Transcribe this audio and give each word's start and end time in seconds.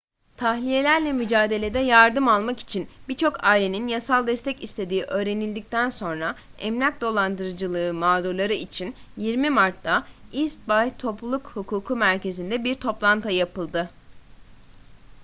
tahliyelerle 0.37 1.13
mücadelede 1.13 1.79
yardım 1.79 2.27
almak 2.27 2.59
için 2.59 2.87
birçok 3.09 3.43
ailenin 3.43 3.87
yasal 3.87 4.27
destek 4.27 4.63
istediği 4.63 5.03
öğrenildikten 5.03 5.89
sonra 5.89 6.35
emlak 6.59 7.01
dolandırıcılığı 7.01 7.93
mağdurları 7.93 8.53
için 8.53 8.95
20 9.17 9.49
mart'ta 9.49 10.05
east 10.33 10.59
bay 10.67 10.97
topluluk 10.97 11.47
hukuku 11.53 11.95
merkezinde 11.95 12.63
bir 12.63 12.75
toplantı 12.75 13.31
yapıldı 13.31 13.89